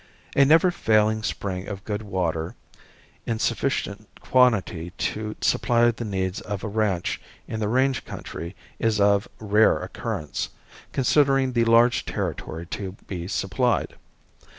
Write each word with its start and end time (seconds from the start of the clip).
A 0.35 0.45
never 0.45 0.71
failing 0.71 1.21
spring 1.21 1.67
of 1.67 1.85
good 1.85 2.01
water 2.01 2.55
in 3.27 3.37
sufficient 3.37 4.07
quantity 4.19 4.89
to 4.97 5.35
supply 5.41 5.91
the 5.91 6.03
needs 6.03 6.41
of 6.41 6.63
a 6.63 6.67
ranch 6.67 7.21
in 7.47 7.59
the 7.59 7.67
range 7.69 8.03
country 8.03 8.55
is 8.79 8.99
of 8.99 9.27
rare 9.37 9.77
occurrence, 9.77 10.49
considering 10.91 11.53
the 11.53 11.65
large 11.65 12.03
territory 12.05 12.65
to 12.65 12.93
be 13.05 13.27
supplied. 13.27 13.93